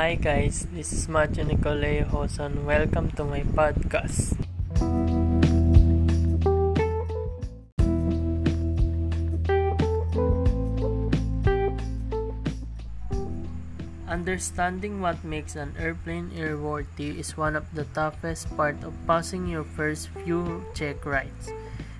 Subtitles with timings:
[0.00, 2.64] Hi guys, this is Macho Nicoleo Joson.
[2.64, 4.32] Welcome to my podcast.
[14.08, 19.68] Understanding what makes an airplane airworthy is one of the toughest part of passing your
[19.68, 21.52] first few check rides.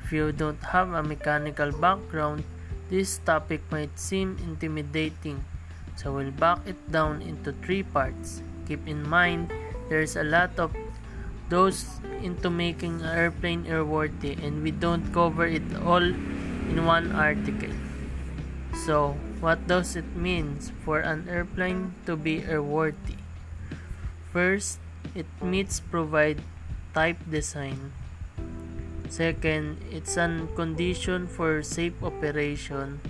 [0.00, 2.48] If you don't have a mechanical background,
[2.88, 5.44] this topic might seem intimidating,
[5.96, 8.42] so we'll back it down into three parts.
[8.66, 9.52] Keep in mind,
[9.88, 10.72] there's a lot of
[11.48, 17.72] those into making an airplane airworthy and we don't cover it all in one article.
[18.72, 23.20] So, what does it mean for an airplane to be airworthy?
[24.32, 24.80] First,
[25.14, 26.40] it meets provide
[26.94, 27.92] type design.
[29.12, 33.04] Second, it's an condition for safe operation.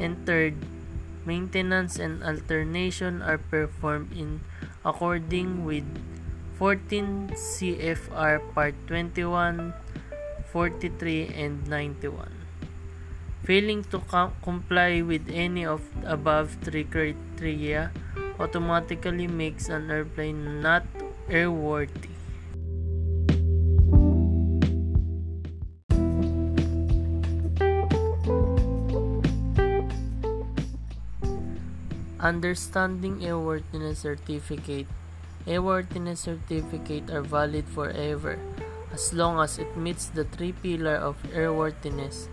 [0.00, 0.56] And third,
[1.26, 4.40] maintenance and alternation are performed in
[4.86, 5.84] according with
[6.56, 9.74] 14 CFR Part 21,
[10.48, 12.32] 43, and 91.
[13.44, 17.92] Failing to com- comply with any of the above three criteria
[18.40, 20.82] automatically makes an airplane not
[21.28, 22.15] airworthy.
[32.26, 34.90] Understanding airworthiness certificate
[35.46, 38.34] Airworthiness certificate are valid forever
[38.90, 42.26] as long as it meets the three pillar of airworthiness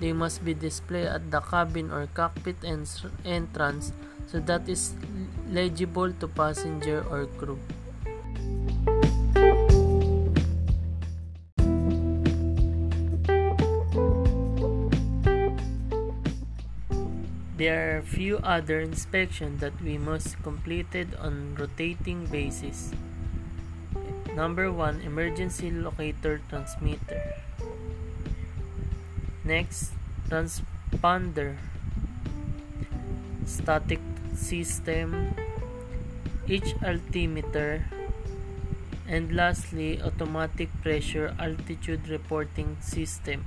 [0.00, 3.92] they must be displayed at the cabin or cockpit entrance
[4.26, 4.98] so that is
[5.48, 7.58] legible to passenger or crew.
[17.58, 22.94] There are a few other inspections that we must completed on rotating basis.
[24.30, 27.34] Number 1 emergency locator transmitter.
[29.42, 29.90] Next,
[30.30, 31.58] transponder,
[33.42, 33.98] static
[34.38, 35.34] system,
[36.46, 37.90] each altimeter,
[39.10, 43.42] and lastly, automatic pressure altitude reporting system.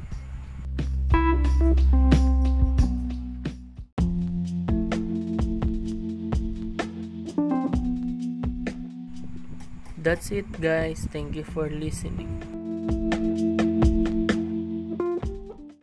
[10.01, 11.07] That's it, guys.
[11.11, 12.60] Thank you for listening.